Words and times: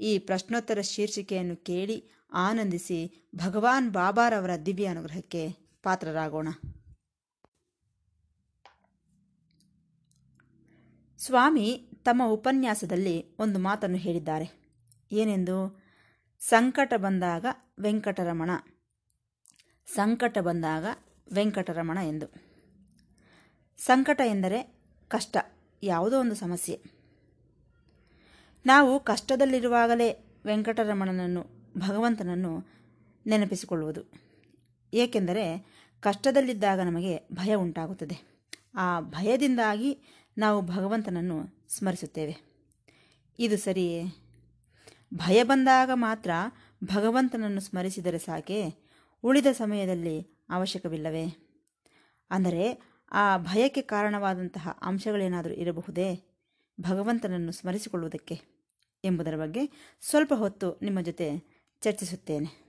ಈ 0.00 0.18
ಪ್ರಶ್ನೋತ್ತರ 0.18 0.80
ಶೀರ್ಷಿಕೆಯನ್ನು 0.80 1.56
ಕೇಳಿ 1.56 2.10
ಆನಂದಿಸಿ 2.32 3.28
ಭಗವಾನ್ 3.36 3.90
ಬಾಬಾರವರ 3.90 4.50
ದಿವ್ಯ 4.66 4.86
ಅನುಗ್ರಹಕ್ಕೆ 4.86 5.50
ಪಾತ್ರರಾಗೋಣ. 5.82 6.48
ಸ್ವಾಮಿ 11.18 11.90
ತಮ್ಮ 12.04 12.22
ಉಪನ್ಯಾಸದಲ್ಲಿ 12.26 13.36
ಒಂದು 13.38 13.58
ಮಾತನ್ನು 13.58 13.96
ಹೇಳಿದ್ದಾರೆ. 13.96 14.48
ಏನೆಂದು? 15.12 15.86
ಸಂಕಟ 16.40 16.92
ಬಂದಾಗ 16.96 17.46
ವೆಂಕಟರಮಣ, 17.80 18.50
ಸಂಕಟ 19.86 20.38
ಬಂದಾಗ 20.38 20.84
ವೆಂಕಟರಮಣ 21.34 21.98
ಎಂದು. 21.98 22.26
ಸಂಕಟ 23.78 24.20
ಎಂದರೆ 24.26 24.78
ಕಷ್ಟ, 25.08 25.36
ಯಾವುದೋ 25.82 26.20
ಒಂದು 26.20 26.34
ಸಮಸ್ಯೆ. 26.34 27.05
ನಾವು 28.66 29.00
ಕಷ್ಟದಲ್ಲಿರುವಾಗಲೇ 29.00 30.40
ವೆಂಕಟರಮಣನನ್ನು, 30.46 31.46
ಭಗವಂತನನ್ನು 31.78 32.64
ನೆನಪಿಸಿಕೊಳ್ಳುವುದು. 33.26 34.00
ಏಕೆಂದರೆ 34.94 35.66
ಕಷ್ಟದಲ್ಲಿದ್ದಾಗ 36.00 36.80
ನಮಗೆ 36.80 37.28
ಭಯ 37.32 37.54
ಉಂಟಾಗುತ್ತದೆ. 37.54 38.46
ಆ 38.74 39.00
ಭಯದಿಂದಾಗಿ 39.00 39.98
ನಾವು 40.38 40.62
ಭಗವಂತನನ್ನು 40.62 41.66
ಸ್ಮರಿಸುತ್ತೇವೆ. 41.68 42.36
ಇದು 43.38 43.56
ಸರಿಯೇ? 43.56 44.02
ಭಯ 45.14 45.42
ಬಂದಾಗ 45.42 45.90
ಮಾತ್ರ 45.94 46.30
ಭಗವಂತನನ್ನು 46.84 47.60
ಸ್ಮರಿಸಿದರೆ 47.60 48.18
ಸಾಕೆ 48.18 48.74
ಉಳಿದ 49.22 49.46
ಸಮಯದಲ್ಲಿ 49.52 50.46
ಅವಶ್ಯಕವಿಲ್ಲವೇ? 50.50 51.24
ಅಂದರೆ 52.30 52.82
ಆ 53.12 53.38
ಭಯಕ್ಕೆ 53.38 53.82
ಕಾರಣವಾದಂತಹ 53.82 54.78
ಅಂಶಗಳೇನಾದರೂ 54.82 55.54
ಇರಬಹುದೇ? 55.54 56.32
ಭಗವಂತನನ್ನು 56.80 57.52
ಸ್ಮರಿಸಿಕೊಳ್ಳುವುದಕ್ಕೆ. 57.52 58.55
ಎಂಬುದರ 59.06 59.36
ಬಗ್ಗೆ 59.36 59.94
ಸ್ವಲ್ಪ 60.00 60.34
ಹೊತ್ತು 60.34 60.78
ನಿಮ್ಮ 60.82 61.00
ಜೊತೆ 61.00 61.56
ಚರ್ಚಿಸುತ್ತೇನೆ. 61.80 62.66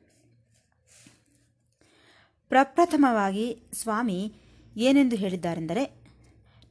ಪ್ರಪ್ರಥಮವಾಗಿ 2.50 3.70
ಸ್ವಾಮಿ 3.74 4.34
ಏನೆಂದು 4.78 5.16
ಹೇಳಿದ್ದಾರೆಂದರೆ, 5.16 6.04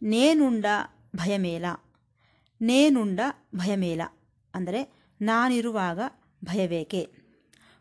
ನೇನುಂಡ 0.02 0.66
ಭಯಮೇಲ 1.16 1.64
ನೇನುಂಡ 2.60 3.20
ಭಯಮೇಲ 3.56 4.00
ಅಂದರೆ 4.54 5.10
ನಾನಿರುವಾಗ 5.22 6.00
ಭಯಬೇಕೆ 6.44 7.08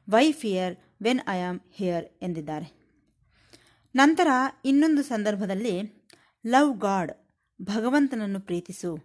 why 0.10 0.32
fear 0.32 0.78
when 1.04 1.20
I 1.30 1.40
am 1.40 1.60
here 1.72 2.06
ಎಂದಿದ್ದಾರೆ. 2.22 2.68
ನಂತರ 3.96 4.28
ಇನ್ನೊಂದು 4.66 5.04
ಸಂದರ್ಭದಲ್ಲಿ, 5.04 6.06
ಲವ್ 6.46 6.80
ಗಾಡ್ 6.80 7.12
ಭಗವಂತನನ್ನು 7.62 8.40
ಪ್ರೀತಿಸು 8.40 8.98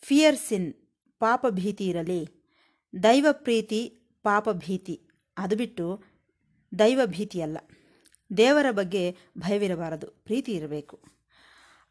ಫಿಯರ್ 0.00 0.36
ಸಿನ್ 0.36 0.74
ಪಾಪ 1.18 1.46
ಭೀತಿ 1.50 1.86
ಇರಲಿ. 1.86 2.28
ದೈವ 3.02 3.26
ಪ್ರೀತಿ 3.32 3.98
ಪಾಪ 4.22 4.50
ಭೀತಿ 4.50 5.08
ಅದು 5.38 5.56
ಬಿಟ್ಟು 5.56 6.04
ದೈವ 6.78 7.00
ಭೀತಿಯಲ್ಲ 7.04 7.58
ದೇವರ 8.36 8.66
ಬಗ್ಗೆ 8.70 9.16
ಭಯವಿರಬಾರದು. 9.38 10.06
ಪ್ರೀತಿ 10.06 10.52
ಇರಬೇಕು. 10.52 11.02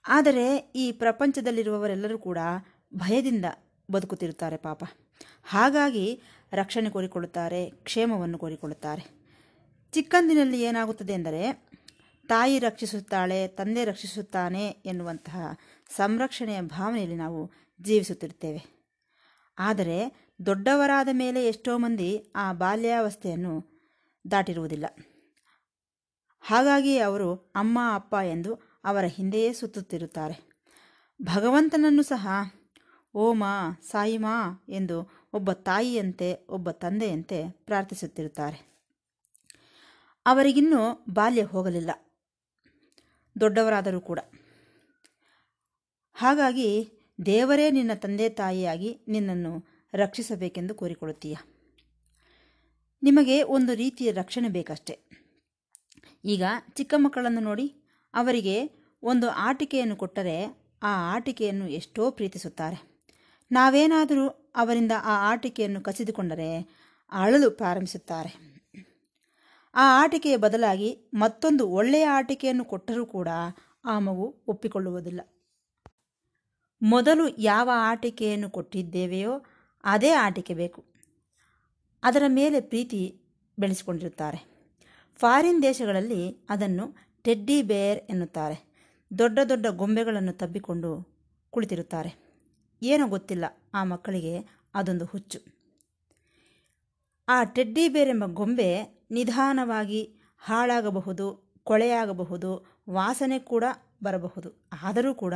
ಆದರೆ 0.08 0.72
ಈ 0.76 0.92
ಪ್ರಪಂಚದಲ್ಲಿರುವವರೆಲ್ಲರೂ 0.92 2.18
ಕೂಡ 2.18 2.38
ಭಯದಿಂದ 2.96 3.46
ಬದುಕುತ್ತಿರುತ್ತಾರೆ 3.92 4.58
ಪಾಪ. 4.58 4.84
ಹಾಗಾಗಿ 5.44 6.22
ರಕ್ಷಣೆ 6.54 6.90
ಕೋರಿಕೊಳ್ಳುತ್ತಾರೆ, 6.90 7.70
ಕ್ಷೇಮವನ್ನು 7.70 8.38
ಕೋರಿಕೊಳ್ಳುತ್ತಾರೆ. 8.38 9.18
ಚಿಕ್ಕಂದಿನಲ್ಲಿ 9.92 10.62
ಏನಾಗುತ್ತದೆ 10.62 11.14
ಎಂದರೆ, 11.14 11.70
ತಾಯಿ 12.28 12.60
ರಕ್ಷಿಸುತ್ತಾಳೆ, 12.60 13.48
ತಂದೆ 13.48 13.86
ರಕ್ಷಿಸುತ್ತಾನೆ 13.86 14.68
ಎನ್ನುವಂತಹ 14.68 15.48
ಸಂರಕ್ಷಣೆಯ 15.96 16.62
ಭಾವನೆಯಲ್ಲಿ 16.62 17.16
ನಾವು 17.16 17.52
ಜೀವಿಸುತ್ತಿರುತ್ತೇವೆ. 17.82 18.77
ಆದರೆ 19.60 20.28
ದೊಡ್ಡವರಾದ 20.46 21.10
ಮೇಲೆ 21.12 21.48
ಎಷ್ಟೋ 21.48 21.78
ಮಂದಿ 21.78 22.32
ಆ 22.36 22.54
ಬಾಲ್ಯಾವಸ್ಥೆಯನ್ನು 22.54 23.78
ದಾಟಿರುವುದಿಲ್ಲ. 24.32 24.86
ಹಾಗಾಗಿ 26.42 26.98
ಅವರು 26.98 27.54
ಅಮ್ಮ, 27.56 27.80
ಅಪ್ಪ 27.94 28.14
ಎಂದು 28.14 28.82
ಅವರ 28.84 29.04
ಹಿಂದೆಯೇ 29.06 29.54
ಸುತ್ತುತ್ತಿರುತ್ತಾರೆ. 29.54 30.50
ಭಗವಂತನನ್ನು 31.22 32.04
ಸಹ 32.04 32.28
ಓಮಾ 33.14 33.82
ಸಾಯಿಮಾ 33.92 34.66
ಎಂದು 34.70 35.28
ಒಬ್ಬ 35.34 35.52
ತಾಯಿಯಂತೆ, 35.52 36.48
ಒಬ್ಬ 36.50 36.72
ತಂದೆಯಂತೆ 36.72 37.52
ಪ್ರಾರ್ಥಿಸುತ್ತಿರುತ್ತಾರೆ. 37.52 38.78
ಅವರಿಗಿನ್ನೂ 40.26 41.06
ಬಾಲ್ಯ 41.10 41.44
ಹೋಗಲಿಲ್ಲ. 41.44 41.92
ದೊಡ್ಡವರಾದರೂ 43.40 44.02
ಕೂಡ. 44.02 44.20
ಹಾಗಾಗಿ 46.14 46.97
ದೇವರೇ 47.26 47.72
ನಿನ್ನ 47.72 47.94
ತಂದೆ 47.94 48.30
ತಾಯಿಯಾಗಿ 48.30 48.98
ನಿನ್ನನ್ನು 49.08 49.66
ರಕ್ಷಿಸಬೇಕೆಂದು 49.94 50.76
ಕೋರಿಕೊಳ್ಳುತ್ತೀಯ? 50.76 51.36
ನಿಮಗೆ 53.04 53.44
ಒಂದು 53.44 53.74
ರೀತಿಯ 53.74 54.12
ರಕ್ಷಣೆ 54.12 54.50
ಬೇಕಷ್ಟೆ. 54.50 55.00
ಈಗ 56.26 56.44
ಚಿಕ್ಕ 56.74 56.94
ಮಕ್ಕಳನ್ನು 56.98 57.42
ನೋಡಿ, 57.42 57.74
ಅವರಿಗೆ 58.14 58.70
ಒಂದು 59.04 59.30
ಆಟಿಕೆಯನ್ನು 59.30 59.96
ಕೊಟ್ಟರೆ 59.96 60.46
ಆ 60.84 61.16
ಆಟಿಕೆಯನ್ನು 61.16 61.68
ಎಷ್ಟೋ 61.68 62.12
ಪ್ರೀತಿಸುತ್ತಾರೆ. 62.12 63.02
ನಾವೇನಾದರೂ 63.52 64.28
ಅವರಿಂದ 64.56 64.92
ಆ 65.04 65.32
ಆಟಿಕೆಯನ್ನು 65.32 65.82
ಕಸಿದುಕೊಂಡರೆ 65.82 66.70
ಅಳಲು 67.12 67.52
ಪ್ರಾರಂಭಿಸುತ್ತಾರೆ. 67.52 68.48
ಆ 69.76 70.04
ಆಟಿಕೆಯ 70.04 70.38
ಬದಲಾಗಿ 70.38 71.12
ಮತ್ತೊಂದು 71.14 71.70
ಒಳ್ಳೆಯ 71.70 72.06
ಆಟಿಕೆಯನ್ನು 72.06 72.66
ಕೊಟ್ಟರೂ 72.66 73.06
ಕೂಡ 73.06 73.28
ಆ 73.86 74.00
ಮಗು 74.00 74.44
ಒಪ್ಪಿಕೊಳ್ಳುವುದಿಲ್ಲ. 74.48 75.22
ಮೊದಲು 76.82 77.28
ಯಾವ 77.38 77.70
ಆಟಿಕೆಯನ್ನು 77.76 78.50
ಕೊಟ್ಟಿದ್ದೇವೆಯೋ 78.50 79.42
ಅದೇ 79.84 80.12
ಆಟಿಕೆ 80.12 80.54
ಬೇಕು. 80.54 80.86
ಅದರ 82.04 82.24
ಮೇಲೆ 82.28 82.62
ಪ್ರೀತಿ 82.62 83.22
ಬೆಳೆಸಿಕೊಂಡಿರುತ್ತಾರೆ. 83.60 84.46
ಫಾರಿನ್ 85.16 85.64
ದೇಶಗಳಲ್ಲಿ 85.64 86.38
ಅದನ್ನು 86.50 86.96
ಟೆಡ್ಡಿ 87.24 87.62
ಬೇರ್ 87.62 88.00
ಎನ್ನುತ್ತಾರೆ. 88.10 88.68
ದೊಡ್ಡ 89.20 89.40
ದೊಡ್ಡ 89.50 89.66
ಗೊಂಬೆಗಳನ್ನು 89.66 90.34
ತಬ್ಬಿಕೊಂಡು 90.34 91.18
ಕುಳಿತಿರುತ್ತಾರೆ. 91.50 92.28
ಏನೋ 92.82 93.08
ಗೊತ್ತಿಲ್ಲ, 93.08 93.46
ಆ 93.74 93.84
ಮಕ್ಕಳಿಗೆ 93.84 94.40
ಅದೊಂದು 94.74 95.06
ಹುಚ್ಚು. 95.06 95.40
ಆ 97.30 97.44
ಟೆಡ್ಡಿ 97.44 97.90
ಬೇರ್ 97.90 98.10
ಎಂಬ 98.10 98.26
ಗೊಂಬೆ 98.26 98.98
ನಿಧಾನವಾಗಿ 99.12 100.20
ಹಾಳಾಗಬಹುದು, 100.38 101.54
ಕೊಳೆಯಾಗಬಹುದು, 101.64 102.82
ವಾಸನೆ 102.90 103.40
ಕೂಡ 103.40 103.64
ಬರಬಹುದು. 104.04 104.70
ಆದರೂ 104.84 105.16
ಕೂಡ 105.16 105.34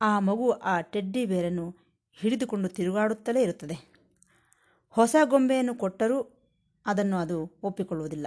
ಆ 0.00 0.18
ಮಗು 0.18 0.50
ಆ 0.50 0.80
ಟೆಡ್ಡಿ 0.80 1.26
ಬೇರನ್ನು 1.26 1.76
ಹಿಡಿದುಕೊಂಡು 2.12 2.68
ತಿರುಗಾಡುತ್ತಲೇ 2.68 3.42
ಇರುತ್ತದೆ. 3.42 3.94
ಹೊಸ 4.88 5.16
ಗೊಂಬೆಯನ್ನು 5.24 5.74
ಕೊಟ್ಟರೂ 5.74 6.48
ಅದನ್ನು 6.86 7.16
ಅದು 7.16 7.52
ಒಪ್ಪಿಕೊಳ್ಳುವುದಿಲ್ಲ. 7.62 8.26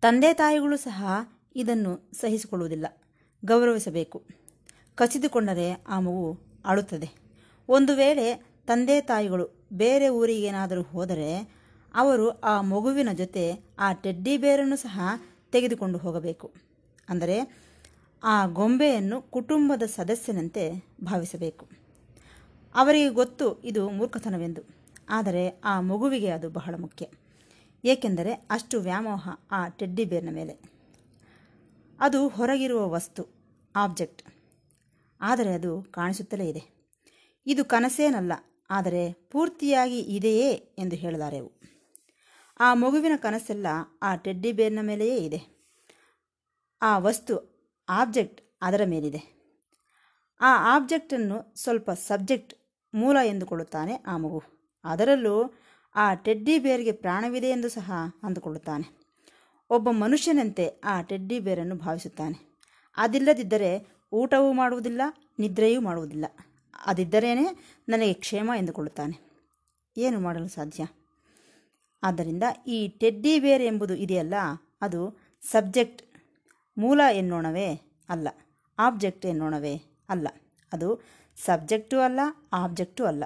ತಂದೆ 0.00 0.32
ತಾಯಿಗಳು 0.32 0.76
ಸಹ 0.76 1.04
ಇದನ್ನು 1.56 2.10
ಸಹಿಸಿಕೊಳ್ಳುವುದಿಲ್ಲ. 2.20 2.86
ಗೌರವಿಸಬೇಕು. 3.44 4.24
ಕಸಿದುಕೊಂಡರೆ 4.94 5.72
ಆ 5.72 6.00
ಮಗು 6.00 6.38
ಅಳುತ್ತದೆ. 6.64 7.10
ಒಂದು 7.68 7.96
ವೇಳೆ 7.96 8.34
ತಂದೆ 8.66 9.00
ತಾಯಿಗಳು 9.00 9.68
ಬೇರೆ 9.72 10.08
ಊರಿಗೇನಾದರೂ 10.08 10.82
ಹೋದರೆ 10.82 11.64
ಅವರು 11.94 12.30
ಆ 12.30 12.60
ಮಗುವಿನ 12.60 13.08
ಜೊತೆ 13.12 13.74
ಆ 13.78 13.92
ಟೆಡ್ಡಿ 13.92 14.36
ಬೇರನ್ನು 14.36 14.76
ಸಹ 14.76 15.00
ತೆಗೆದುಕೊಂಡು 15.52 15.98
ಹೋಗಬೇಕು. 15.98 16.54
ಅಂದರೆ 17.08 17.64
ಆ 18.24 18.46
ಗೊಂಬೆಯನ್ನು 18.46 19.22
ಕುಟುಂಬದ 19.22 19.82
ಸದಸ್ಯನಂತೆ 19.82 20.94
ಭಾವಿಸಬೇಕು. 21.04 21.68
ಅವರಿಗೆ 22.74 23.08
ಗೊತ್ತು 23.08 23.62
ಇದು 23.62 23.90
ಮೂರ್ಖತನವೆಂದು. 23.90 24.62
ಆದರೆ 25.08 25.48
ಆ 25.48 25.80
ಮಗುವಿಗೆ 25.80 26.30
ಅದು 26.30 26.50
ಬಹಳ 26.50 26.74
ಮುಖ್ಯ. 26.78 27.06
ಏಕೆಂದರೆ 27.84 28.32
ಅಷ್ಟು 28.32 28.80
ವ್ಯಾಮೋಹ 28.80 29.28
ಆ 29.50 29.68
ಟೆಡ್ಡಿ 29.68 30.04
ಬೇರ್ನ 30.04 30.28
ಮೇಲೆ. 30.30 30.54
ಅದು 32.00 32.28
ಹೊರಗಿರುವ 32.28 32.88
ವಸ್ತು, 32.88 33.22
ಆಬ್ಜೆಕ್ಟ್. 33.76 34.22
ಆದರೆ 35.20 35.52
ಅದು 35.52 35.82
ಕಾಣಿಸುತ್ತಲೇ 35.82 36.48
ಇದೆ. 36.48 36.62
ಇದು 37.46 37.64
ಕನಸೇನಲ್ಲ, 37.64 38.32
ಆದರೆ 38.70 39.12
ಪೂರ್ತಿಯಾಗಿ 39.12 40.00
ಇದೆಯೇ 40.00 40.52
ಎಂದು 40.52 40.96
ಹೇಳಲಾರೆವು 40.96 41.52
ಆ 42.60 42.74
ಮಗುವಿನ 42.74 43.12
ಕನಸೆಲ್ಲ 43.16 43.66
ಆ 44.02 44.16
ಟೆಡ್ಡಿ 44.16 44.52
ಬೇರ್ನ 44.52 44.78
ಮೇಲೆಯೇ 44.82 45.16
ಇದೆ. 45.16 45.40
ಆ 46.82 46.98
ವಸ್ತು 46.98 47.53
ಆಬ್ಜೆಕ್ಟ್ 47.88 48.40
ಅದರ 48.62 48.80
ಮೇಲಿದೆ. 48.84 49.34
ಆ 50.40 50.76
ಆಬ್ಜೆಕ್ಟನ್ನು 50.76 51.52
ಸ್ವಲ್ಪ 51.56 51.90
ಸಬ್ಜೆಕ್ಟ್ 51.90 52.54
ಮೂಲ 52.94 53.16
ಎಂದುಕೊಳ್ಳುತ್ತಾನೆ 53.24 53.94
ಆ 53.94 54.16
ಮಗು. 54.16 54.42
ಅದರಲ್ಲೂ 54.84 55.54
ಆ 55.94 56.14
ಟೆಡ್ಡಿ 56.14 56.58
ಬೇರ್ಗೆ 56.58 56.92
ಪ್ರಾಣವಿದೆ 56.92 57.50
ಎಂದು 57.50 57.68
ಸಹ 57.68 57.92
ಅಂದುಕೊಳ್ಳುತ್ತಾನೆ. 58.22 59.04
ಒಬ್ಬ 59.70 59.90
ಮನುಷ್ಯನಂತೆ 59.90 60.80
ಆ 60.84 61.02
ಟೆಡ್ಡಿ 61.02 61.40
ಬೇರನ್ನು 61.40 61.74
ಭಾವಿಸುತ್ತಾನೆ. 61.74 62.54
ಅದಿಲ್ಲದಿದ್ದರೆ 62.96 63.86
ಊಟವೂ 64.12 64.52
ಮಾಡುವುದಿಲ್ಲ, 64.52 65.02
ನಿದ್ರೆಯೂ 65.38 65.80
ಮಾಡುವುದಿಲ್ಲ. 65.80 66.24
ಅದಿದ್ದರೇನೆ 66.86 67.78
ನನಗೆ 67.88 68.12
ಕ್ಷೇಮ 68.12 68.50
ಎಂದುಕೊಳ್ಳುತ್ತಾನೆ. 68.56 69.34
ಏನು 69.96 70.20
ಮಾಡಲು 70.20 70.48
ಸಾಧ್ಯ? 70.48 70.86
ಆದ್ದರಿಂದ 72.02 72.42
ಈ 72.66 72.88
ಟೆಡ್ಡಿ 72.88 73.40
ಬೇರ್ 73.40 73.62
ಎಂಬುದು 73.62 73.94
ಇದೆಯಲ್ಲ, 73.94 74.34
ಅದು 74.80 75.20
ಸಬ್ಜೆಕ್ಟ್ 75.50 76.13
ಮೂಲ 76.76 77.00
ಎನ್ನೋಣವೇ 77.12 77.68
ಅಲ್ಲ, 78.08 78.28
ಆಬ್ಜೆಕ್ಟ್ 78.78 79.26
ಎನ್ನೋಣವೇ 79.26 79.74
ಅಲ್ಲ. 80.08 80.28
ಅದು 80.72 81.00
ಸಬ್ಜೆಕ್ಟೂ 81.36 81.98
ಅಲ್ಲ, 81.98 82.20
ಆಬ್ಜೆಕ್ಟೂ 82.52 83.04
ಅಲ್ಲ. 83.04 83.24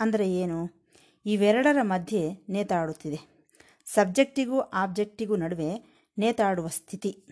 ಅಂದರೆ 0.00 0.32
ಏನು? 0.32 0.58
ಇವೆರಡರ 1.26 1.78
ಮಧ್ಯೆ 1.82 2.46
ನೇತಾಡುತ್ತಿದೆ. 2.48 3.18
ಸಬ್ಜೆಕ್ಟಿಗೂ 3.86 4.60
ಆಬ್ಜೆಕ್ಟಿಗೂ 4.60 5.36
ನಡುವೆ 5.36 5.70
ನೇತಾಡುವ 6.18 6.68
ಸ್ಥಿತಿ. 6.68 7.24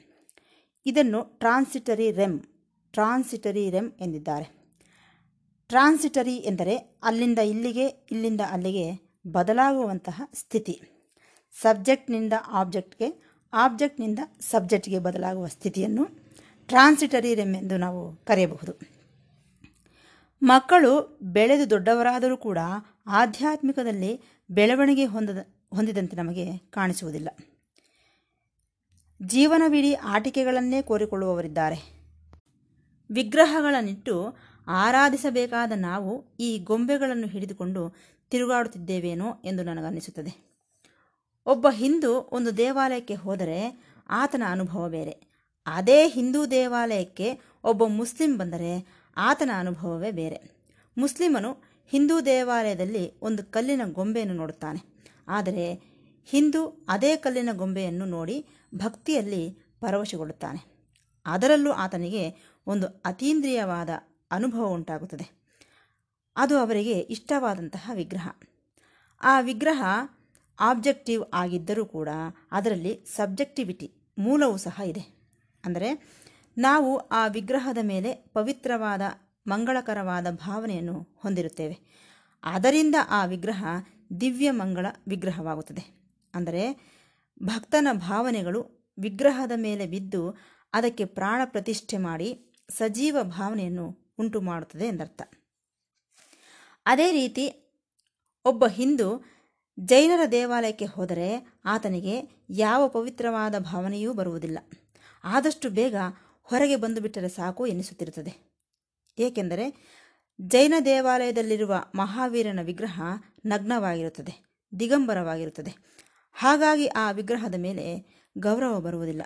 ಇದನ್ನು 0.86 1.24
ಟ್ರಾನ್ಸಿಟರಿ 1.38 2.10
ರೆಮ್ 2.10 2.40
ಟ್ರಾನ್ಸಿಟರಿ 2.92 3.70
ರೆಮ್ 3.70 3.92
ಎಂದಿದ್ದಾರೆ. 4.00 4.46
ಟ್ರಾನ್ಸಿಟರಿ 5.68 6.36
ಎಂದರೆ 6.36 6.76
ಅಲ್ಲಿಂದ 6.76 7.38
ಇಲ್ಲಿಗೆ, 7.38 7.86
ಇಲ್ಲಿಂದ 7.86 8.40
ಅಲ್ಲಿಗೆ 8.50 8.86
ಬದಲಾಗುವಂತಹ 9.26 10.22
ಸ್ಥಿತಿ. 10.34 10.80
ಸಬ್ಜೆಕ್ಟ್ನಿಂದ 11.60 12.32
ಆಬ್ಜೆಕ್ಟ್ಗೆ 12.48 13.33
ಆಬ್ಜೆಕ್ಟ್ನಿಂದ 13.54 14.18
ಸಬ್ಜೆಕ್ಟ್ಗೆ 14.40 14.98
ಬದಲಾಗುವ 14.98 15.46
ಸ್ಥಿತಿಯನ್ನು 15.46 16.04
ಟ್ರಾನ್ಸಿಟರಿ 16.66 17.34
ರೆಮ್ 17.34 17.56
ಎಂದು 17.56 17.76
ನಾವು 17.76 18.16
ಕರೆಯಬಹುದು. 18.16 18.80
ಮಕ್ಕಳು 20.42 21.18
ಬೆಳೆದು 21.22 21.70
ದೊಡ್ಡವರಾದರೂ 21.70 22.36
ಕೂಡ 22.36 22.58
ಆಧ್ಯಾತ್ಮಿಕದಲ್ಲಿ 23.06 24.20
ಬೆಳವಣಿಗೆ 24.50 25.04
ಹೊಂದದ, 25.04 25.38
ಹೊಂದಿದಂತೆ 25.74 26.16
ನಮಗೆ 26.16 26.58
ಕಾಣಿಸುವುದಿಲ್ಲ. 26.58 27.28
ಜೀವನವಿಡೀ 29.22 29.92
ಆಟಿಕೆಗಳನ್ನೇ 29.92 30.82
ಕೋರಿಕೊಳ್ಳುವವರಿದ್ದಾರೆ. 30.82 32.04
ವಿಗ್ರಹಗಳನ್ನಿಟ್ಟು 33.10 34.36
ಆರಾಧಿಸಬೇಕಾದ 34.68 35.72
ನಾವು 35.76 36.36
ಈ 36.40 36.58
ಗೊಂಬೆಗಳನ್ನು 36.58 37.26
ಹಿಡಿದುಕೊಂಡು 37.26 37.94
ತಿರುಗಾಡುತ್ತಿದ್ದೇವೇನೋ 38.30 39.42
ಎಂದು 39.44 39.62
ನನಗನ್ನಿಸುತ್ತದೆ. 39.62 40.53
ಒಬ್ಬ 41.46 41.66
ಹಿಂದೂ 41.70 42.28
ಒಂದು 42.32 42.56
ದೇವಾಲಯಕ್ಕೆ 42.56 43.14
ಹೋದರೆ 43.14 43.84
ಆತನ 44.10 44.42
ಅನುಭವ 44.46 44.88
ಬೇರೆ. 44.88 45.34
ಅದೇ 45.66 46.08
ಹಿಂದೂ 46.08 46.46
ದೇವಾಲಯಕ್ಕೆ 46.46 47.40
ಒಬ್ಬ 47.64 47.84
ಮುಸ್ಲಿಂ 47.84 48.38
ಬಂದರೆ 48.38 48.86
ಆತನ 49.16 49.50
ಅನುಭವವೇ 49.58 50.10
ಬೇರೆ. 50.10 50.50
ಮುಸ್ಲಿಮನು 50.98 51.56
ಹಿಂದೂ 51.86 52.20
ದೇವಾಲಯದಲ್ಲಿ 52.20 53.18
ಒಂದು 53.22 53.44
ಕಲ್ಲಿನ 53.44 53.80
ಗೊಂಬೆಯನ್ನು 53.84 54.34
ನೋಡುತ್ತಾನೆ. 54.34 54.94
ಆದರೆ 55.28 55.74
ಹಿಂದೂ 56.24 56.86
ಅದೇ 56.88 57.16
ಕಲ್ಲಿನ 57.16 57.48
ಗೊಂಬೆಯನ್ನು 57.52 58.04
ನೋಡಿ 58.04 58.46
ಭಕ್ತಿಯಲ್ಲಿ 58.74 59.50
ಪರವಶಗೊಳ್ಳುತ್ತಾನೆ. 59.80 60.90
ಅದರಲ್ಲೂ 61.26 61.72
ಆತನಿಗೆ 61.72 62.54
ಒಂದು 62.66 62.86
ಅತೀಂದ್ರಿಯವಾದ 62.86 63.88
ಅನುಭವ 64.30 64.66
ಉಂಟಾಗುತ್ತದೆ. 64.66 65.44
ಅದು 66.36 66.58
ಅವರಿಗೆ 66.58 66.98
ಇಷ್ಟವಾದಂತಹ 66.98 67.90
ವಿಗ್ರಹ. 67.94 68.28
ಆ 69.20 69.40
ವಿಗ್ರಹ 69.40 69.82
ಆಬ್ಜೆಕ್ಟಿವ್ 70.58 71.24
ಆಗಿದ್ದರೂ 71.34 71.86
ಕೂಡ 71.86 72.08
ಅದರಲ್ಲಿ 72.52 73.04
ಸಬ್ಜೆಕ್ಟಿವಿಟಿ 73.04 73.92
ಮೂಲವೂ 74.18 74.56
ಸಹ 74.56 74.80
ಇದೆ. 74.86 75.24
ಅಂದರೆ 75.64 75.88
ನಾವು 76.58 76.96
ಆ 76.96 77.26
ವಿಗ್ರಹದ 77.26 77.78
ಮೇಲೆ 77.82 78.14
ಪವಿತ್ರವಾದ, 78.14 79.00
ಮಂಗಳಕರವಾದ 79.46 80.26
ಭಾವನೆಯನ್ನು 80.30 81.16
ಹೊಂದಿರುತ್ತೇವೆ. 81.16 81.78
ಅದರಿಂದ 82.42 82.94
ಆ 83.08 83.24
ವಿಗ್ರಹ 83.24 83.64
ದಿವ್ಯ 84.20 84.50
ಮಂಗಳ 84.50 84.86
ವಿಗ್ರಹವಾಗುತ್ತದೆ. 85.08 85.84
ಅಂದರೆ 86.34 86.94
ಭಕ್ತನ 87.42 87.88
ಭಾವನೆಗಳು 87.92 88.90
ವಿಗ್ರಹದ 88.98 89.52
ಮೇಲೆ 89.56 89.86
ಬಿದ್ದು 89.86 90.36
ಅದಕ್ಕೆ 90.72 91.04
ಪ್ರಾಣ 91.04 91.40
ಪ್ರತಿಷ್ಠೆ 91.44 91.96
ಮಾಡಿ 91.96 92.54
ಸಜೀವ 92.68 93.18
ಭಾವನೆಯನ್ನು 93.22 94.14
ಉಂಟು 94.18 94.40
ಮಾಡುತ್ತದೆ 94.40 94.86
ಎಂದರ್ಥ. 94.86 95.22
ಅದೇ 96.86 97.12
ರೀತಿ 97.12 97.44
ಒಬ್ಬ 98.44 98.66
ಹಿಂದೂ 98.66 99.24
ಜೈನರ 99.80 100.20
ದೇವಾಲಯಕ್ಕೆ 100.32 100.84
ಹೋದರೆ 100.84 101.48
ಆತನಿಗೆ 101.64 102.44
ಯಾವ 102.50 102.88
ಪವಿತ್ರವಾದ 102.88 103.58
ಭಾವನೆಯೂ 103.58 104.12
ಬರುವುದಿಲ್ಲ. 104.12 104.58
ಆದಷ್ಟು 105.24 105.70
ಬೇಗ 105.70 105.94
ಹೊರಗೆ 106.42 106.76
ಬಂದುಬಿಟ್ಟರೆ 106.76 107.28
ಸಾಕು 107.28 107.66
ಎನಿಸುತ್ತಿರುತ್ತದೆ. 107.66 108.54
ಏಕೆಂದರೆ 109.18 109.76
ಜೈನ 110.40 110.74
ದೇವಾಲಯದಲ್ಲಿರುವ 110.84 111.84
ಮಹಾವೀರನ 111.94 112.58
ವಿಗ್ರಹ 112.62 113.02
ನಗ್ನವಾಗಿರುತ್ತದೆ, 113.46 114.62
ದಿಗಂಬರವಾಗಿರುತ್ತದೆ. 114.80 115.74
ಹಾಗಾಗಿ 116.32 116.86
ಆ 116.86 117.10
ವಿಗ್ರಹದ 117.10 117.54
ಮೇಲೆ 117.58 118.06
ಗೌರವ 118.38 118.80
ಬರುವುದಿಲ್ಲ. 118.80 119.22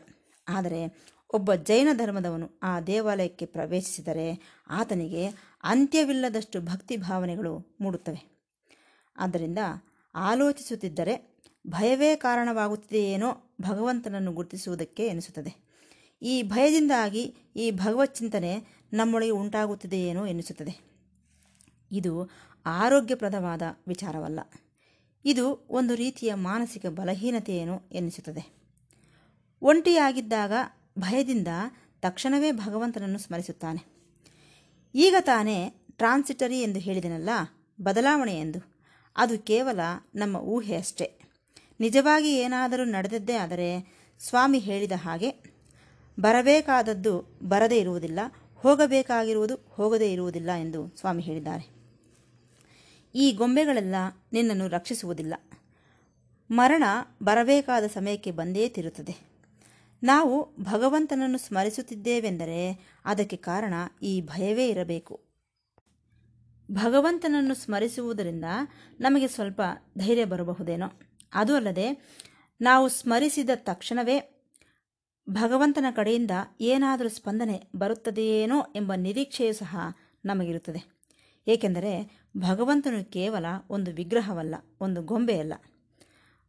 ಆದರೆ 0.48 1.08
ಒಬ್ಬ 1.34 1.54
ಜೈನ 1.54 1.88
ಧರ್ಮದವನು 1.92 2.50
ಆ 2.62 2.80
ದೇವಾಲಯಕ್ಕೆ 2.80 3.46
ಪ್ರವೇಶಿಸಿದರೆ 3.46 4.58
ಆತನಿಗೆ 4.70 5.26
ಅಂತ್ಯವಿಲ್ಲದಷ್ಟು 5.62 6.60
ಭಕ್ತಿ 6.60 6.96
ಭಾವನೆಗಳು 6.96 7.76
ಮೂಡುತ್ತವೆ. 7.80 8.38
ಆದ್ದರಿಂದ 9.16 9.58
ಆಲೋಚಿಸುತ್ತಿದ್ದರೆ 10.14 11.38
ಭಯವೇ 11.66 12.16
ಕಾರಣವಾಗುತ್ತಿದೆಯೇನೋ 12.16 13.54
ಭಗವಂತನನ್ನು 13.60 14.32
ಗುರುತಿಸುವುದಕ್ಕೆ 14.32 15.06
ಎನಿಸುತ್ತದೆ. 15.06 15.68
ಈ 16.22 16.42
ಭಯದಿಂದಾಗಿ 16.42 17.34
ಈ 17.56 17.70
ಭಗವತ್ 17.70 18.16
ಚಿಂತನೆ 18.16 18.64
ನಮ್ಮೊಳಗೆ 18.92 19.30
ಉಂಟಾಗುತ್ತಿದೆಯೇನೋ 19.30 20.26
ಎನಿಸುತ್ತದೆ. 20.26 20.88
ಇದು 21.92 22.30
ಆರೋಗ್ಯಪ್ರದವಾದ 22.66 23.62
ವಿಚಾರವಲ್ಲ. 23.88 24.40
ಇದು 25.24 25.66
ಒಂದು 25.70 25.94
ರೀತಿಯ 25.94 26.34
ಮಾನಸಿಕ 26.34 26.86
ಬಲಹೀನತೆಯೇನು 26.86 27.80
ಎನಿಸುತ್ತದೆ. 27.92 28.58
ಒಂಟಿಯಾಗಿದ್ದಾಗ 29.62 30.52
ಭಯದಿಂದ 30.98 31.48
ತಕ್ಷಣವೇ 32.00 32.52
ಭಗವಂತನನ್ನು 32.52 33.18
ಸ್ಮರಿಸುತ್ತಾನೆ. 33.18 33.98
ಈಗ 34.94 35.14
ತಾನೇ 35.20 35.74
ಟ್ರಾನ್ಸಿಟರಿ 35.92 36.60
ಎಂದು 36.60 36.80
ಹೇಳಿದನಲ್ಲ 36.80 37.28
ಬದಲಾವಣೆ 37.80 38.40
ಎಂದು 38.40 38.77
ಅದು 39.18 39.38
ಕೇವಲ 39.38 39.80
ನಮ್ಮ 40.14 40.36
ಊಹೆ 40.36 40.76
ಅಷ್ಟೇ. 40.76 41.18
ನಿಜವಾಗಿ 41.80 42.36
ಏನಾದರೂ 42.36 42.84
ನಡೆದದ್ದೇ 42.84 43.36
ಆದರೆ 43.36 43.98
ಸ್ವಾಮಿ 44.18 44.58
ಹೇಳಿದ 44.58 44.92
ಹಾಗೆ, 44.96 45.30
ಬರಬೇಕಾದದ್ದು 46.20 47.38
ಬರದೇ 47.48 47.78
ಇರುವುದಿಲ್ಲ, 47.78 48.18
ಹೋಗಬೇಕಾಗಿರುವುದು 48.54 49.66
ಹೋಗದೇ 49.68 50.12
ಇರುವುದಿಲ್ಲ 50.12 50.50
ಎಂದು 50.50 50.96
ಸ್ವಾಮಿ 51.00 51.22
ಹೇಳಿದ್ದಾರೆ. 51.22 51.78
ಈ 53.14 53.32
ಗೊಂಬೆಗಳೆಲ್ಲ 53.32 53.94
ನಿನ್ನನ್ನು 54.32 54.68
ರಕ್ಷಿಸುವುದಿಲ್ಲ. 54.68 55.34
ಮರಣ 56.50 56.82
ಬರಬೇಕಾದ 57.22 57.86
ಸಮಯಕ್ಕೆ 57.86 58.30
ಬಂದೇ 58.30 58.68
ತಿರುತ್ತದೆ. 58.68 59.28
ನಾವು 60.02 60.54
ಭಗವಂತನನ್ನು 60.60 61.38
ಸ್ಮರಿಸುತ್ತಿದ್ದೇವೆಂದರೆ 61.38 62.88
ಅದಕ್ಕೆ 63.04 63.36
ಕಾರಣ 63.36 63.74
ಈ 64.02 64.20
ಭಯವೇ 64.20 64.68
ಇರಬೇಕು. 64.68 65.27
ಭಗವಂತನನ್ನು 66.72 67.54
ಸ್ಮರಿಸುವುದರಿಂದ 67.54 68.44
ನಮಗೆ 69.00 69.28
ಸ್ವಲ್ಪ 69.28 69.62
ಧೈರ್ಯ 69.98 70.24
ಬರಬಹುದೇನೋ. 70.24 70.86
ಅದು 71.34 71.54
ಅಲ್ಲದೆ 71.54 72.18
ನಾವು 72.60 72.88
ಸ್ಮರಿಸಿದ 72.88 73.50
ತಕ್ಷಣವೇ 73.54 74.44
ಭಗವಂತನ 75.30 75.86
ಕಡೆಯಿಂದ 75.96 76.30
ಏನಾದರೂ 76.60 77.08
ಸ್ಪಂದನೆ 77.08 77.68
ಬರುತ್ತದೆಯೇನೋ 77.76 78.60
ಎಂಬ 78.76 78.92
ನಿರೀಕ್ಷೆಯು 78.96 79.52
ಸಹ 79.52 79.76
ನಮಗಿರುತ್ತದೆ. 80.24 80.98
ಏಕೆಂದರೆ 81.46 82.22
ಭಗವಂತನು 82.36 83.10
ಕೇವಲ 83.10 83.44
ಒಂದು 83.70 83.90
ವಿಗ್ರಹವಲ್ಲ, 83.90 84.54
ಒಂದು 84.80 85.02
ಗೊಂಬೆಯಲ್ಲ. 85.02 85.54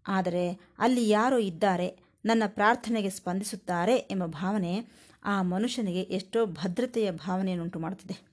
ಆದರೆ 0.08 0.60
ಅಲ್ಲಿ 0.80 1.10
ಯಾರೋ 1.10 1.38
ಇದ್ದಾರೆ, 1.38 2.00
ನನ್ನ 2.26 2.44
ಪ್ರಾರ್ಥನೆಗೆ 2.48 3.10
ಸ್ಪಂದಿಸುತ್ತಾರೆ 3.10 3.96
ಎಂಬ 3.96 4.26
ಭಾವನೆ 4.26 4.86
ಆ 5.24 5.42
ಮನುಷ್ಯನಿಗೆ 5.42 6.02
ಎಷ್ಟೋ 6.02 6.46
ಭದ್ರತೆಯ 6.46 7.12
ಭಾವನೆಯನ್ನುಂಟು 7.12 7.80
ಮಾಡುತ್ತಿದೆ 7.80 8.29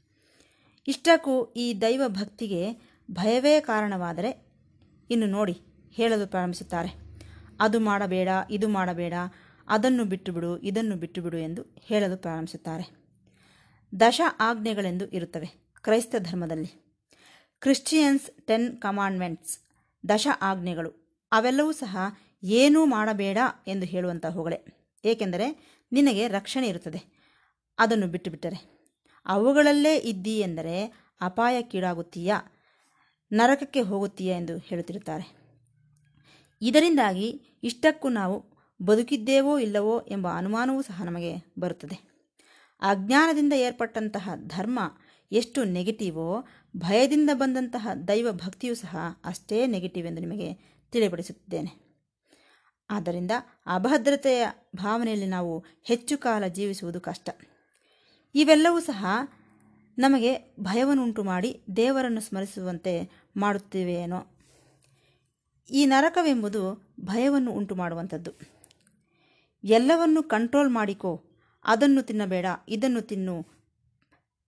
ಇಷ್ಟಕ್ಕೂ 0.86 1.46
ಈ 1.46 1.80
ದೈವ 1.80 2.02
ಭಕ್ತಿಗೆ 2.08 2.72
ಭಯವೇ 3.10 3.60
ಕಾರಣವಾದರೆ 3.60 4.46
ಇನ್ನು 5.10 5.26
ನೋಡಿ 5.26 5.60
ಹೇಳಲು 5.90 6.26
ಪ್ರಾರಂಭಿಸುತ್ತಾರೆ. 6.26 7.06
ಅದು 7.60 7.80
ಮಾಡಬೇಡ, 7.80 8.28
ಇದು 8.50 8.68
ಮಾಡಬೇಡ, 8.68 9.12
ಅದನ್ನು 9.68 10.04
ಬಿಟ್ಟುಬಿಡು, 10.04 10.58
ಇದನ್ನು 10.58 10.96
ಬಿಟ್ಟುಬಿಡು 10.96 11.36
ಎಂದು 11.36 11.62
ಹೇಳಲು 11.80 12.16
ಪ್ರಾರಂಭಿಸುತ್ತಾರೆ. 12.16 13.06
ದಶ 14.00 14.20
ಆಜ್ಞೆಗಳೆಂದು 14.40 15.06
ಇರುತ್ತವೆ 15.06 15.46
ಕ್ರೈಸ್ತ 15.82 16.14
ಧರ್ಮದಲ್ಲಿ. 16.18 16.66
ಕ್ರಿಶ್ಚಿಯನ್ಸ್ 17.60 18.46
ಟೆನ್ 18.46 18.76
ಕಮಾಂಡ್ಮೆಂಟ್ಸ್ 18.76 19.58
ದಶ 20.08 20.28
ಆಜ್ಞೆಗಳು. 20.42 21.20
ಅವೆಲ್ಲವೂ 21.32 21.72
ಸಹ 21.72 21.96
ಏನೂ 22.42 22.86
ಮಾಡಬೇಡ 22.86 23.38
ಎಂದು 23.66 23.86
ಹೇಳುವಂತಹವುಗಳೇ. 23.86 24.90
ಏಕೆಂದರೆ 25.04 25.76
ನಿನಗೆ 25.92 26.28
ರಕ್ಷಣೆ 26.28 26.68
ಇರುತ್ತದೆ. 26.68 27.02
ಅದನ್ನು 27.78 28.06
ಬಿಟ್ಟುಬಿಟ್ಟರೆ. 28.06 28.75
ಅವುಗಳಲ್ಲೇ 29.26 29.96
ಇದ್ದೀ 29.96 30.38
ಎಂದರೆ 30.40 31.06
ಅಪಾಯಕ್ಕೀಡಾಗುತ್ತೀಯಾ 31.20 32.36
ನರಕಕ್ಕೆ 33.32 33.80
ಹೋಗುತ್ತೀಯಾ 33.80 34.36
ಎಂದು 34.36 34.58
ಹೇಳುತ್ತಿರುತ್ತಾರೆ. 34.58 35.46
ಇದರಿಂದಾಗಿ 36.62 37.28
ಇಷ್ಟಕ್ಕೂ 37.62 38.08
ನಾವು 38.08 38.44
ಬದುಕಿದ್ದೇವೋ 38.82 39.58
ಇಲ್ಲವೋ 39.58 40.00
ಎಂಬ 40.00 40.28
ಅನುಮಾನವೂ 40.32 40.82
ಸಹ 40.82 41.02
ನಮಗೆ 41.04 41.32
ಬರುತ್ತದೆ. 41.58 41.96
ಅಜ್ಞಾನದಿಂದ 42.82 43.52
ಏರ್ಪಟ್ಟಂತಹ 43.52 44.30
ಧರ್ಮ 44.46 44.80
ಎಷ್ಟು 45.32 45.64
ನೆಗೆಟಿವೋ, 45.64 46.44
ಭಯದಿಂದ 46.76 47.30
ಬಂದಂತಹ 47.32 47.88
ದೈವ 48.08 48.32
ಭಕ್ತಿಯೂ 48.32 48.74
ಸಹ 48.74 48.96
ಅಷ್ಟೇ 49.24 49.66
ನೆಗೆಟಿವ್ 49.66 50.06
ಎಂದು 50.06 50.20
ನಿಮಗೆ 50.20 50.54
ತಿಳಿಪಡಿಸುತ್ತಿದ್ದೇನೆ 50.92 51.86
ಆದ್ದರಿಂದ 52.90 53.30
ಅಭದ್ರತೆಯ 53.66 54.46
ಭಾವನೆಯಲ್ಲಿ 54.76 55.26
ನಾವು 55.26 55.64
ಹೆಚ್ಚು 55.84 56.18
ಕಾಲ 56.18 56.46
ಜೀವಿಸುವುದು 56.46 57.00
ಕಷ್ಟ. 57.00 57.30
ಇವೆಲ್ಲವೂ 58.36 58.80
ಸಹ 58.80 59.06
ನಮಗೆ 59.98 60.54
ಭಯವನ್ನುಂಟು 60.60 61.24
ಮಾಡಿ 61.24 61.60
ದೇವರನ್ನು 61.76 62.20
ಸ್ಮರಿಸುವಂತೆ 62.20 63.10
ಮಾಡುತ್ತಿವೆಯೇನೋ 63.36 64.26
ಈ 65.70 65.86
ನರಕವೆಂಬುದು 65.86 66.94
ಭಯವನ್ನು 67.00 67.50
ಉಂಟು 67.50 67.74
ಮಾಡುವಂಥದ್ದು. 67.74 68.30
ಎಲ್ಲವನ್ನು 69.64 70.22
ಕಂಟ್ರೋಲ್ 70.22 70.70
ಮಾಡಿಕೋ, 70.70 71.22
ಅದನ್ನು 71.64 72.02
ತಿನ್ನಬೇಡ, 72.02 72.46
ಇದನ್ನು 72.68 73.00
ತಿನ್ನು, 73.00 73.42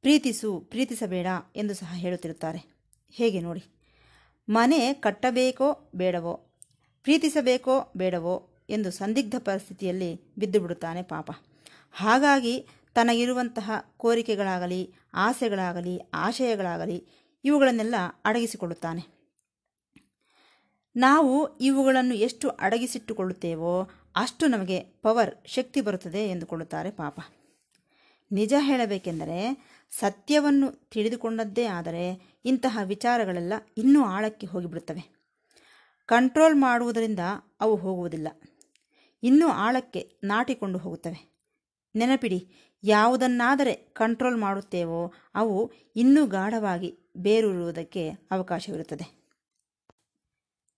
ಪ್ರೀತಿಸು, 0.00 0.61
ಪ್ರೀತಿಸಬೇಡ 0.61 1.26
ಎಂದು 1.57 1.75
ಸಹ 1.75 1.92
ಹೇಳುತ್ತಿರುತ್ತಾರೆ. 1.95 2.78
ಹೇಗೆ 3.11 3.40
ನೋಡಿ? 3.40 3.64
ಮನೆ 4.49 4.92
ಕಟ್ಟಬೇಕೋ 4.92 5.90
ಬೇಡವೋ, 5.95 6.35
ಪ್ರೀತಿಸಬೇಕೋ 7.02 7.92
ಬೇಡವೋ 7.97 8.49
ಎಂದು 8.71 8.90
ಸಂದಿಗ್ಧ 8.90 9.35
ಪರಿಸ್ಥಿತಿಯಲ್ಲಿ 9.38 10.35
ಬಿದ್ದು 10.38 10.61
ಬಿಡುತ್ತಾನೆ 10.61 11.02
ಪಾಪ. 11.02 11.30
ಹಾಗಾಗಿ 11.92 12.66
ತನಗಿರುವಂತಹ 12.98 13.70
ಕೋರಿಕೆಗಳಾಗಲಿ, 13.96 14.94
ಆಸೆಗಳಾಗಲಿ, 15.14 16.00
ಆಶಯಗಳಾಗಲಿ 16.14 17.08
ಇವುಗಳನ್ನೆಲ್ಲ 17.44 17.94
ಅಡಗಿಸಿಕೊಳ್ಳುತ್ತಾನೆ. 18.24 19.02
ನಾವು 20.96 21.58
ಇವುಗಳನ್ನು 21.58 22.14
ಎಷ್ಟು 22.14 22.48
ಅಡಗಿಸಿಟ್ಟುಕೊಳ್ಳುತ್ತೇವೋ 22.48 23.90
ಅಷ್ಟು 24.16 24.46
ನಮಗೆ 24.46 24.80
ಪವರ್, 24.80 25.34
ಶಕ್ತಿ 25.46 25.80
ಬರುತ್ತದೆ 25.80 26.26
ಎಂದುಕೊಳ್ಳುತ್ತಾರೆ 26.26 26.90
ಪಾಪ. 26.90 27.20
ನಿಜ 28.32 28.54
ಹೇಳಬೇಕೆಂದರೆ 28.58 29.66
ಸತ್ಯವನ್ನು 29.90 30.90
ತಿಳಿದುಕೊಂಡದ್ದೇ 30.90 31.64
ಆದರೆ 31.64 32.22
ಇಂತಹ 32.44 32.78
ವಿಚಾರಗಳೆಲ್ಲ 32.84 33.52
ಇನ್ನೂ 33.76 34.04
ಆಳಕ್ಕೆ 34.04 34.46
ಹೋಗಿಬಿಡುತ್ತವೆ. 34.46 35.32
ಕಂಟ್ರೋಲ್ 36.06 36.56
ಮಾಡುವುದರಿಂದ 36.56 37.18
ಅವು 37.60 37.76
ಹೋಗುವುದಿಲ್ಲ. 37.76 38.28
ಇನ್ನೂ 39.22 39.48
ಆಳಕ್ಕೆ 39.48 40.12
ನಾಟಿಕೊಂಡು 40.24 40.78
ಹೋಗುತ್ತವೆ. 40.78 41.38
ನೆನಪಿಡಿ 41.96 42.54
ಯಾವುದನ್ನಾದರೆ 42.85 43.75
ಕಂಟ್ರೋಲ್ 43.75 44.37
ಮಾಡುತ್ತೇವೋ 44.37 45.12
ಅವು 45.35 45.73
ಇನ್ನೂ 45.97 46.26
ಗಾಢವಾಗಿ 46.26 46.90
ಬೇರೂರುವುದಕ್ಕೆ 47.16 48.11
ಅವಕಾಶವಿರುತ್ತದೆ. 48.30 49.06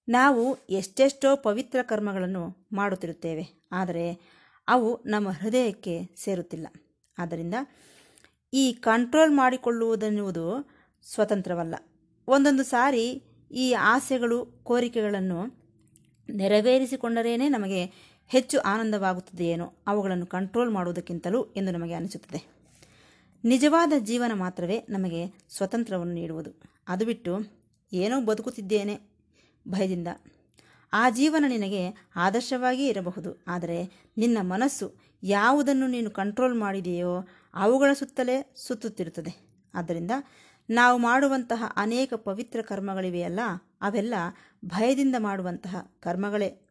ನಾವು 0.08 0.44
ಎಷ್ಟೆಷ್ಟೋ 0.70 1.36
ಪವಿತ್ರ 1.36 1.78
ಕರ್ಮಗಳನ್ನು 1.82 2.44
ಮಾಡುತ್ತಿರುತ್ತೇವೆ, 2.72 3.44
ಆದರೆ 3.72 4.06
ಅವು 4.68 4.88
ನಮ್ಮ 5.06 5.28
ಹೃದಯಕ್ಕೆ 5.30 5.94
ಸೇರುತ್ತಿಲ್ಲ. 6.16 6.66
ಆದ್ದರಿಂದ 7.18 7.54
ಈ 8.52 8.72
ಕಂಟ್ರೋಲ್ 8.72 9.32
ಮಾಡಿಕೊಳ್ಳುವುದೆನ್ನುವುದು 9.32 10.46
ಸ್ವತಂತ್ರವಲ್ಲ. 11.06 11.74
ಒಂದೊಂದು 12.28 12.64
ಸಾರಿ 12.64 13.06
ಈ 13.50 13.72
ಆಸೆಗಳು, 13.72 14.46
ಕೋರಿಕೆಗಳನ್ನು 14.46 15.40
ನೆರವೇರಿಸಿಕೊಂಡರೇನೆ 16.28 17.48
ನಮಗೆ 17.48 17.82
ಹೆಚ್ಚು 18.30 18.60
ಆನಂದವಾಗುತ್ತದೆಯೇನೋ 18.60 19.72
ಅವುಗಳನ್ನು 19.86 20.26
ಕಂಟ್ರೋಲ್ 20.26 20.70
ಮಾಡುವುದಕ್ಕಿಂತಲೂ 20.70 21.44
ಎಂದು 21.44 21.72
ನಮಗೆ 21.72 21.94
ಅನಿಸುತ್ತದೆ. 21.94 22.46
ನಿಜವಾದ 23.44 23.92
ಜೀವನ 23.98 24.32
ಮಾತ್ರವೇ 24.34 24.86
ನಮಗೆ 24.88 25.46
ಸ್ವತಂತ್ರವನ್ನು 25.50 26.14
ನೀಡುವುದು. 26.14 26.50
ಅದು 26.88 27.06
ಬಿಟ್ಟು 27.06 27.32
ಏನೋ 27.92 28.20
ಬದುಕುತ್ತಿದ್ದೇನೆ 28.20 29.00
ಭಯದಿಂದ. 29.68 30.08
ಆ 30.92 31.10
ಜೀವನ 31.10 31.44
ನಿನಗೆ 31.48 32.10
ಆದರ್ಶವಾಗಿ 32.16 32.86
ಇರಬಹುದು. 32.86 33.44
ಆದರೆ 33.46 33.92
ನಿನ್ನ 34.16 34.38
ಮನಸ್ಸು 34.40 34.94
ಯಾವುದನ್ನು 35.22 35.86
ನೀನು 35.86 36.10
ಕಂಟ್ರೋಲ್ 36.10 36.54
ಮಾಡಿದೆಯೋ 36.54 37.28
ಅವುಗಳ 37.54 37.92
ಸುತ್ತಲೇ 37.92 38.52
ಸುತ್ತುತ್ತಿರುತ್ತದೆ. 38.56 39.64
ಆದ್ದರಿಂದ 39.74 40.10
ನಾವು 40.70 40.98
ಮಾಡುವಂತಹ 40.98 41.72
ಅನೇಕ 41.76 42.14
ಪವಿತ್ರ 42.14 42.62
ಕರ್ಮಗಳಿವೆಯಲ್ಲ, 42.62 43.40
ಅವೆಲ್ಲ 43.80 44.14
ಭಯದಿಂದ 44.64 45.14
ಮಾಡುವಂತಹ 45.18 45.92
ಕರ್ಮಗಳೇ. 46.00 46.69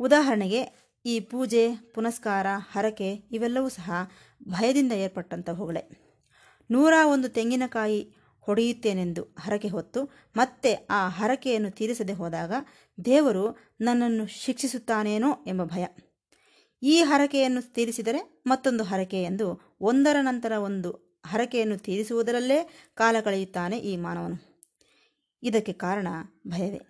ಉದಾಹರಣೆಗೆ 0.00 0.88
ಈ 1.06 1.20
ಪೂಜೆ, 1.20 1.68
ಪುನಸ್ಕಾರ, 1.94 2.46
ಹರಕೆ 2.72 3.12
ಇವೆಲ್ಲವೂ 3.12 3.68
ಸಹ 3.68 3.92
ಭಯದಿಂದ 4.48 4.92
ಏರ್ಪಟ್ಟಂಥವುಗಳೇ 4.92 6.14
ನೂರ 6.70 6.92
ಒಂದು 7.12 7.28
ತೆಂಗಿನಕಾಯಿ 7.28 8.14
ಹೊಡೆಯುತ್ತೇನೆಂದು 8.40 9.22
ಹರಕೆ 9.22 9.68
ಹೊತ್ತು 9.68 10.04
ಮತ್ತೆ 10.36 10.74
ಆ 10.90 11.08
ಹರಕೆಯನ್ನು 11.08 11.70
ತೀರಿಸದೆ 11.70 12.12
ಹೋದಾಗ 12.12 12.52
ದೇವರು 13.04 13.56
ನನ್ನನ್ನು 13.80 14.26
ಶಿಕ್ಷಿಸುತ್ತಾನೇನೋ 14.26 15.44
ಎಂಬ 15.46 15.64
ಭಯ. 15.64 15.86
ಈ 16.82 17.02
ಹರಕೆಯನ್ನು 17.02 17.72
ತೀರಿಸಿದರೆ 17.72 18.42
ಮತ್ತೊಂದು 18.46 18.84
ಹರಕೆ 18.84 19.22
ಎಂದು 19.22 19.76
ಒಂದರ 19.80 20.16
ನಂತರ 20.20 20.52
ಒಂದು 20.52 21.20
ಹರಕೆಯನ್ನು 21.26 21.78
ತೀರಿಸುವುದರಲ್ಲೇ 21.78 22.90
ಕಾಲ 22.94 23.16
ಕಳೆಯುತ್ತಾನೆ 23.24 23.78
ಈ 23.78 23.96
ಮಾನವನು. 23.96 24.36
ಇದಕ್ಕೆ 25.42 25.72
ಕಾರಣ 25.72 26.08
ಭಯವೇ. 26.48 26.80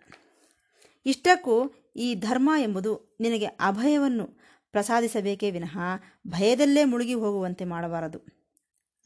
ಇಷ್ಟಕ್ಕೂ 1.07 1.78
ಈ 1.99 2.15
ಧರ್ಮ 2.15 2.51
ಎಂಬುದು 2.59 3.17
ನಿನಗೆ 3.21 3.47
ಅಭಯವನ್ನು 3.47 4.27
ಪ್ರಸಾದಿಸಬೇಕೇ 4.73 5.51
ವಿನಃ 5.51 5.79
ಭಯದಲ್ಲೇ 6.27 6.85
ಮುಳುಗಿ 6.85 7.15
ಹೋಗುವಂತೆ 7.15 7.65
ಮಾಡಬಾರದು. 7.65 8.19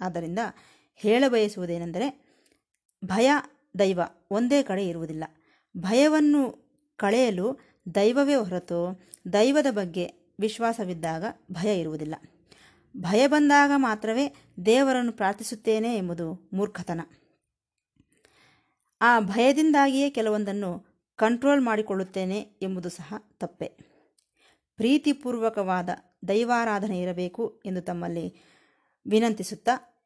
ಆದ್ದರಿಂದ 0.00 0.38
ಹೇಳಬಯಸುವುದೇನೆಂದರೆ 0.94 2.32
ಭಯ 3.04 3.30
ದೈವ 3.78 4.00
ಒಂದೇ 4.30 4.62
ಕಡೆ 4.62 4.88
ಇರುವುದಿಲ್ಲ. 4.88 5.24
ಭಯವನ್ನು 5.76 6.62
ಕಳೆಯಲು 6.96 7.60
ದೈವವೇ 7.94 8.34
ಹೊರತು 8.34 9.02
ದೈವದ 9.32 9.66
ಬಗ್ಗೆ 9.70 10.34
ವಿಶ್ವಾಸವಿದ್ದಾಗ 10.40 11.24
ಭಯ 11.52 11.80
ಇರುವುದಿಲ್ಲ. 11.80 12.14
ಭಯ 12.96 13.26
ಬಂದಾಗ 13.26 13.70
ಮಾತ್ರವೇ 13.76 14.34
ದೇವರನ್ನು 14.66 15.12
ಪ್ರಾರ್ಥಿಸುತ್ತೇನೆ 15.12 15.96
ಎಂಬುದು 15.96 16.50
ಮೂರ್ಖತನ. 16.52 17.00
ಆ 19.00 19.20
ಭಯದಿಂದಾಗಿಯೇ 19.20 20.10
ಕೆಲವೊಂದನ್ನು 20.10 20.91
ಕಂಟ್ರೋಲ್ 21.22 21.60
ಮಾಡಿಕೊಳ್ಳುತ್ತೇನೆ 21.60 22.38
ಎಂಬುದು 22.38 22.88
ಸಹ 22.88 23.14
ತಪ್ಪೆ. 23.38 23.66
ಪ್ರೀತಿಪೂರ್ವಕವಾದ 24.76 25.88
ದೈವಾರಾಧನೆ 26.28 27.00
ಇರಬೇಕು 27.00 27.62
ಎಂದು 27.66 27.80
ತಮ್ಮಲ್ಲಿ 27.80 28.36
ವಿನಂತಿಸುತ್ತಾ 29.06 30.04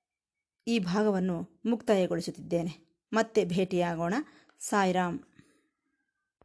ಈ 0.68 0.78
ಭಾಗವನ್ನು 0.78 1.60
ಮುಕ್ತಾಯಗೊಳಿಸುತ್ತಿದ್ದೇನೆ. 1.66 2.98
ಮತ್ತೆ 3.12 3.44
ಭೇಟಿಯಾಗೋಣ. 3.44 4.14
ಸಾಯಿರಾಮ್. 4.60 5.20